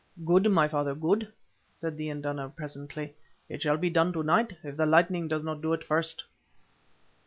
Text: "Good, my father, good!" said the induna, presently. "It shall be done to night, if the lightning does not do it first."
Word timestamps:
"Good, 0.25 0.51
my 0.51 0.67
father, 0.67 0.95
good!" 0.95 1.31
said 1.75 1.95
the 1.95 2.09
induna, 2.09 2.49
presently. 2.49 3.13
"It 3.47 3.61
shall 3.61 3.77
be 3.77 3.91
done 3.91 4.11
to 4.13 4.23
night, 4.23 4.57
if 4.63 4.75
the 4.75 4.87
lightning 4.87 5.27
does 5.27 5.43
not 5.43 5.61
do 5.61 5.73
it 5.73 5.83
first." 5.83 6.23